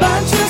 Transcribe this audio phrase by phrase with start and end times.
[0.00, 0.43] Bàn